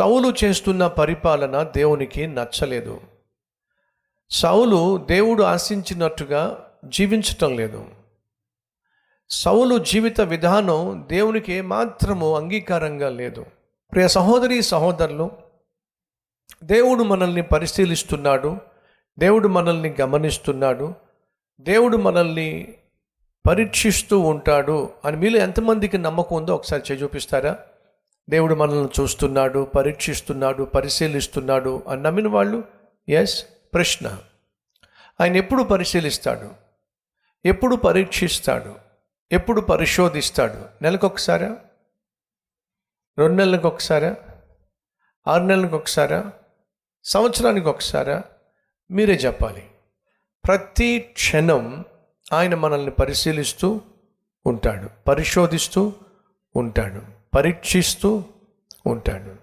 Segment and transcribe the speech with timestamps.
[0.00, 3.00] సౌలు చేస్తున్న పరిపాలన దేవునికి నచ్చలేదు.
[4.30, 7.86] సౌలు దేవుడు ఆశించినట్టుగా జీవించటం లేదు.
[9.30, 13.46] సౌలు జీవిత విధానం దేవునికి ఏమాత్రము అంగీకారంగా లేదు.
[13.92, 15.30] ప్రియ సహోదరి సహోదరులు
[16.64, 18.56] దేవుడు మనల్ని పరిశీలిస్తున్నాడు
[19.18, 20.94] దేవుడు మనల్ని గమనిస్తున్నాడు
[21.60, 22.74] దేవుడు మనల్ని
[23.48, 27.58] పరీక్షిస్తూ ఉంటాడు అని మీలో ఎంతమందికి నమ్మకం ఉందో ఒకసారి చేయి చూపిస్తారా
[28.30, 32.64] దేవుడు మనల్ని చూస్తున్నాడు పరీక్షిస్తున్నాడు పరిశీలిస్తున్నాడు అని నమ్మిన వాళ్ళు
[33.08, 33.44] ఎస్
[33.74, 34.18] ప్రశ్న.
[35.20, 36.50] ఆయన ఎప్పుడు పరిశీలిస్తాడు?
[37.44, 38.76] ఎప్పుడు పరీక్షిస్తాడు?
[39.32, 40.66] ఎప్పుడు పరిశోధిస్తాడు?
[40.82, 41.56] నెలకొకసారా?
[43.18, 44.16] రెండు నెలలకు ఒకసారా
[45.28, 46.32] ఆరు నెలలకు ఒకసారా
[47.04, 48.22] సంవత్సరానికి ఒకసారా
[48.90, 49.70] మీరే చెప్పాలి.
[50.46, 51.84] ప్రతి క్షణం
[52.32, 53.80] ఆయన మనల్ని పరిశీలిస్తూ
[54.46, 55.92] ఉంటాడు పరిశోధిస్తూ
[56.56, 57.19] ఉంటాడు.
[57.34, 58.24] పరీక్షిస్తూ
[58.86, 59.36] ఉంటాడు.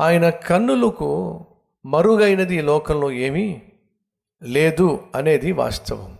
[0.00, 1.44] ఆయన కన్నులకు
[1.86, 3.62] మరుగైనది ఈ లోకంలో ఏమీ
[4.42, 6.18] లేదు అనేది వాస్తవం.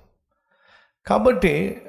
[1.06, 1.82] కాబట్టి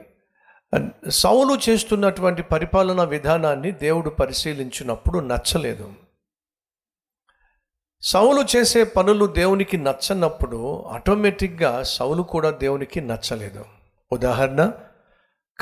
[1.09, 5.93] సౌలు చేస్తున్నటువంటి పరిపాలనా విధానాన్ని దేవుడు పరిశీలించినప్పుడు నచ్చలేదు.
[8.01, 13.65] సౌలు చేసే పనులు దేవునికి నచ్చనప్పుడు ఆటోమేటిక్గా సౌలు కూడా దేవునికి నచ్చలేదు.
[14.11, 14.71] ఉదాహరణ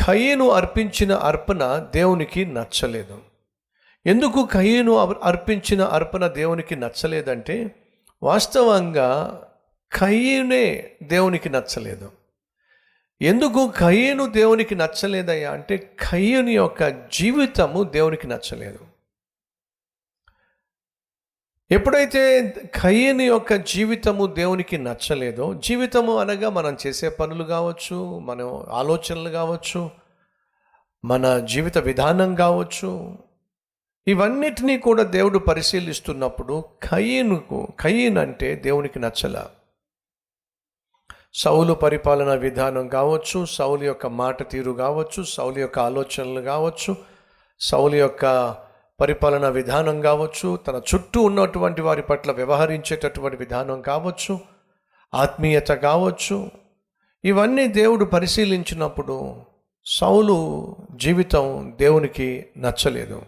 [0.06, 3.20] ఖయ్యను అర్పించిన అర్పణ దేవునికి నచ్చలేదు.
[4.06, 7.76] ఎందుకు ఖయ్యను అర్పించిన అర్పణ దేవునికి నచ్చలేదంటే
[8.24, 9.42] వాస్తవంగా
[10.00, 12.12] ఖయ్యనే దేవునికి నచ్చలేదు.
[13.22, 18.80] ఎందుకు ఖయ్యను దేవునికి నచ్చలేదయ్యా అంటే ఖయ్యని యొక్క జీవితము దేవునికి నచ్చలేదు.
[21.72, 22.50] ఎప్పుడైతే
[22.82, 29.90] ఖయ్యని యొక్క జీవితము దేవునికి నచ్చలేదో జీవితము అనగా మనం చేసే పనులు కావచ్చు మన ఆలోచనలు కావచ్చు
[31.06, 33.18] మన జీవిత విధానం కావచ్చు
[34.08, 39.48] ఇవన్నిటినీ కూడా దేవుడు పరిశీలిస్తున్నప్పుడు ఖయ్యనుకు ఖయ్యన్ అంటే దేవునికి నచ్చల.
[41.36, 46.98] సౌలు పరిపాలన విధానం కావచ్చు సౌలు యొక్క మాట తీరు కావచ్చు సౌలు యొక్క ఆలోచనలు కావచ్చు
[47.60, 48.26] సౌలు యొక్క
[49.00, 54.40] పరిపాలన విధానం కావచ్చు తన చుట్టూ ఉన్నటువంటి వారి పట్ల వ్యవహరించేటటువంటి విధానం కావచ్చు
[55.14, 56.52] ఆత్మీయత కావచ్చు
[57.26, 59.36] ఇవన్నీ దేవుడు పరిశీలించినప్పుడు
[59.86, 63.22] సౌలు జీవితం దేవునికి నచ్చలేదు.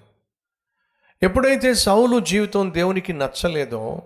[1.24, 4.01] ఎప్పుడైతే సౌలు జీవితం దేవునికి నచ్చలేదో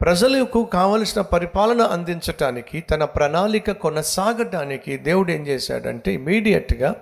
[0.00, 6.94] ప్రజలకు కావలసిన పరిపాలన అందించటానికి తన ప్రణాళిక కొనసాగటానికి దేవుడు ఏం చేశాడంటే ఇమీడియట్గా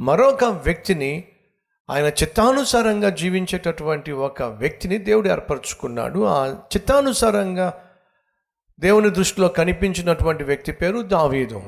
[0.00, 1.24] మరొక వ్యక్తిని
[1.90, 6.24] ఆయన చిత్తానుసారంగా జీవించేటటువంటి ఒక వ్యక్తిని దేవుడు ఏర్పరచుకున్నాడు.
[6.24, 7.90] ఆ చిత్తానుసారంగా
[8.80, 11.62] దేవుని దృష్టిలో కనిపించినటువంటి వ్యక్తి పేరు దావీదు.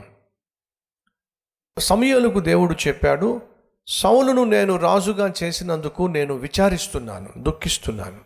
[1.79, 3.43] సమయాలకు దేవుడు చెప్పాడు
[3.87, 8.21] సౌలును నేను రాజుగా చేసినందుకు నేను విచారిస్తున్నాను దుఃఖిస్తున్నాను.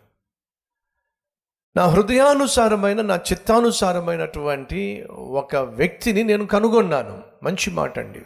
[1.77, 7.23] నా హృదయానుసారమైన నా చిత్తానుసారమైనటువంటి ఒక వ్యక్తిని నేను కనుగొన్నాను.
[7.43, 8.23] మంచి మాట అండి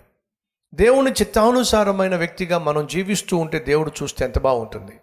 [0.74, 5.00] దేవుని చిత్తానుసారమైన వ్యక్తిగా మనం జీవిస్తూ ఉంటే దేవుడు చూస్తే ఎంత బాగుంటుంది?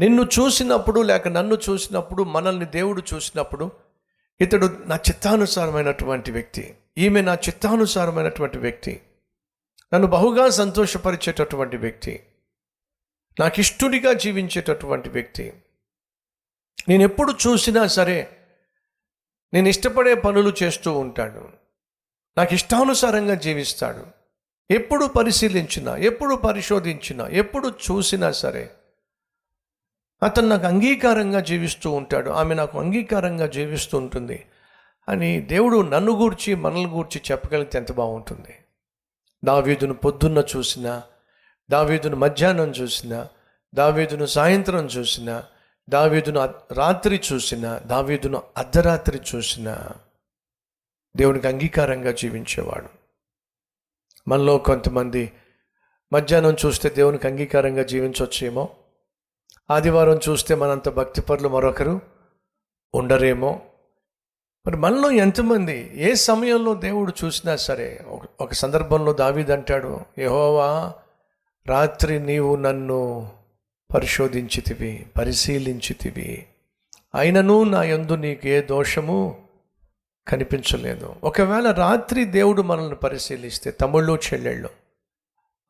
[0.00, 3.72] నిన్ను చూసినప్పుడు లేక నన్ను చూసినప్పుడు మనల్ని దేవుడు చూసినప్పుడు
[4.40, 6.76] ఇతడు నా చిత్తానుసారమైనటువంటి వ్యక్తి.
[6.98, 9.02] ఈమె నా చిత్తానుసారమైనటువంటి వ్యక్తి.
[9.94, 12.22] నన్ను బహుగా సంతోషపరిచేటటువంటి వ్యక్తి.
[13.40, 15.52] నాకు ఇష్టుడిగా జీవించేటటువంటి వ్యక్తి.
[16.88, 18.36] నేను ఎప్పుడు చూసినా సరే
[19.54, 21.48] నేను ఇష్టపడే పనులు చేస్తూ ఉంటాడు.
[22.38, 24.21] నాకు ఇష్టానుసారంగా జీవిస్తాడు.
[24.70, 28.70] ఎప్పుడు పరిశీలించినా ఎప్పుడు పరిశోధించినా ఎప్పుడు చూసినా సరే
[30.22, 32.30] అతను నాకు అంగీకారంగా జీవిస్తూ ఉంటాడు.
[32.30, 34.46] ఆమె నాకు అంగీకారంగా జీవిస్తూ ఉంటుంది.
[35.08, 38.54] అని దేవుడు నన్ను గూర్చి మనల్ని గూర్చి చెప్పగలిగితే ఎంత బాగుంటుంది.
[39.44, 41.02] దావీదును పొద్దున్న చూసినా
[41.70, 43.28] దావీదును మధ్యాహ్నం చూసినా
[43.74, 45.44] దావీదును సాయంత్రం చూసినా
[45.88, 49.88] దావీదును రాత్రి చూసిన దావీదును అర్ధరాత్రి చూసిన
[51.16, 53.01] దేవునికి అంగీకారంగా జీవించేవాడు.
[54.28, 55.32] మనలో కొంతమంది
[56.12, 58.68] మధ్యాహ్నం చూస్తే దేవునికి అంగీకారంగా జీవించవచ్చేమో
[59.70, 62.00] ఆదివారం చూస్తే మనంత భక్తిపరులు మరొకరు
[62.94, 63.60] ఉండరేమో.
[64.66, 68.00] మరి మనలో ఎంతమంది ఏ సమయంలో దేవుడు చూసినా సరే
[68.40, 70.94] ఒక సందర్భంలో దావీదంటాడు యహోవా
[71.66, 73.32] రాత్రి నీవు నన్ను
[73.94, 76.46] పరిశోధించితివి పరిశీలించితివి.
[77.14, 79.41] అయినను నా యందు నీకు ఏ దోషము
[80.28, 81.14] కనిపించలేదు.
[81.24, 84.68] ఒకవేళ రాత్రి దేవుడు మనల్ని పరిశీలిస్తే తమ్ముళ్ళు చెల్లెళ్ళు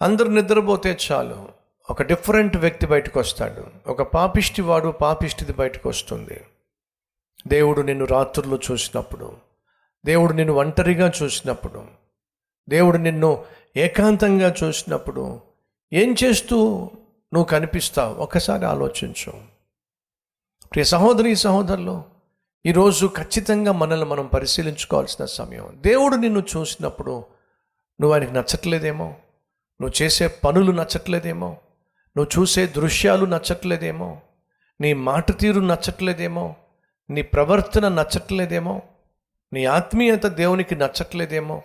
[0.02, 1.49] అందరు నిద్రపోతే చాలు.
[1.90, 3.90] ఒక డిఫరెంట్ వ్యక్తి బయటకు వస్తాడు.
[3.90, 6.40] ఒక పాపిష్టి వాడు పాపిష్టిది బయటకు వస్తుంది.
[7.46, 9.37] దేవుడు నిన్ను రాత్రులు చూసినప్పుడు
[10.04, 11.84] దేవుడు నిన్ను ఒంటరిగా చూసినప్పుడు
[12.69, 13.44] దేవుడు నిన్ను
[13.76, 15.40] ఏకాంతంగా చూసినప్పుడు
[15.93, 16.90] ఏం చేస్తూ
[17.34, 18.14] నువ్వు కనిపిస్తావు?
[18.14, 19.32] ఒకసారి ఆలోచించు.
[20.72, 22.12] ప్రియ సహోదరి సహోదరులు
[22.67, 25.79] ఈరోజు ఖచ్చితంగా మనల్ని మనం పరిశీలించుకోవాల్సిన సమయం.
[25.81, 27.25] దేవుడు నిన్ను చూసినప్పుడు
[28.00, 29.05] నువ్వు ఆయనకి నచ్చట్లేదేమో?
[29.81, 31.56] నువ్వు చేసే పనులు నచ్చట్లేదేమో?
[32.17, 34.20] నువ్వు చూసే దృశ్యాలు నచ్చట్లేదేమో?
[34.81, 36.56] నీ మాట తీరు నచ్చట్లేదేమో?
[37.11, 38.82] నీ ప్రవర్తన నచ్చట్లేదేమో?
[39.53, 41.62] నీ ఆత్మీయత దేవునికి నచ్చట్లేదేమో?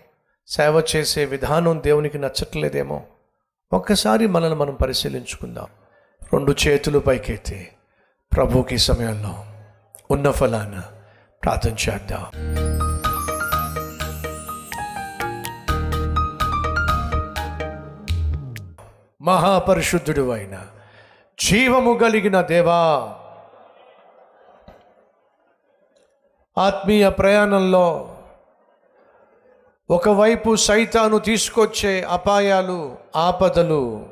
[0.47, 3.03] సేవ చేసే విధానం దేవునికి నచ్చట్లేదేమో?
[3.73, 5.67] ఒక్కసారి మనల్ని మనం పరిశీలించుకుందాం.
[6.33, 7.67] రెండు చేతులు పైకెత్తి
[8.35, 9.56] ప్రభుకి సమయంలో.
[10.11, 10.83] ఉన్న ఫలాన
[11.43, 12.25] ప్రార్థన చేద్దాం.
[19.21, 20.59] మహాపరిశుద్ధుడు అయిన
[21.39, 23.13] జీవము కలిగిన దేవా
[26.57, 28.15] ఆత్మీయ ప్రయాణంలో
[29.89, 34.09] ఒకవైపు సైతాను తీసుకొచ్చే అపాయాలు ఆపదలు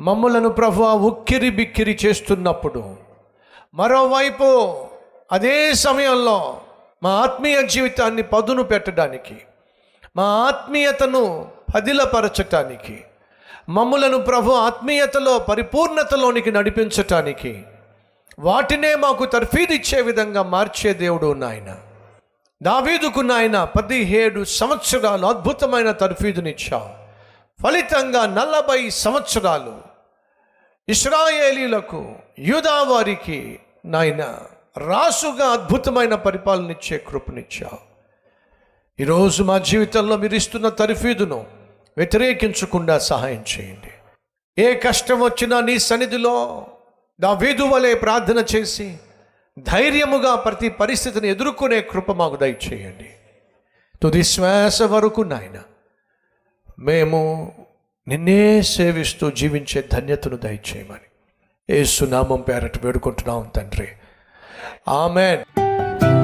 [0.00, 3.07] మమ్ములను ప్రభు ఉక్కిరి బిక్కిరి చేస్తున్నప్పుడు
[3.74, 4.76] మరోవైపు
[5.32, 6.60] అదే సమయంలో
[7.02, 9.36] మా ఆత్మీయ జీవితాన్ని పదును పెట్టడానికి
[10.16, 13.04] మా ఆత్మీయతను పదిలపరచటానికి
[13.68, 17.62] మమ్ములను ప్రభు ఆత్మీయతలో పరిపూర్ణతలోనికి నడిపించటానికి
[18.38, 21.76] వాటినే మాకు తర్ఫీదిచ్చే విధంగా మార్చే దేవుడు నాయన.
[22.62, 26.88] దావీదుకు నాయన పదిహేడు సంవత్సరాలు అద్భుతమైన తర్ఫీదునిచ్చావు.
[27.62, 29.87] ఫలితంగా నలభై సంవత్సరాలు
[30.90, 34.40] ఇస్రాయేలీలకు యూదావారికి నాయన
[34.78, 37.78] రాసుగా అద్భుతమైన పరిపాలన ఇచ్చే కృపనిచ్చావు.
[39.00, 41.46] ఈరోజు మా జీవితంలో మీరు ఇస్తున్న తర్ఫీదును
[41.96, 43.90] వ్యతిరేకించకుండా సహాయం చేయండి.
[44.62, 46.66] ఏ కష్టం వచ్చినా నీ సన్నిధిలో
[47.20, 47.32] నా
[47.72, 48.96] వలె ప్రార్థన చేసి
[49.58, 53.10] ధైర్యముగా ప్రతి పరిస్థితిని ఎదుర్కొనే కృప మాకు దయచేయండి.
[54.02, 55.62] తుది శ్వాస వరకు నాయన
[56.78, 57.52] మేము
[58.08, 61.08] నిన్నే సేవిస్తూ జీవించే ధన్యతను దయచేయమని.
[61.70, 63.88] ఏసునామం పేరట వేడుకుంటున్నాం తండ్రి.
[64.88, 65.67] ఆమెన్.